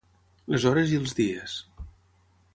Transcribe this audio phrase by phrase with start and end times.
[0.53, 1.59] Les hores i els dies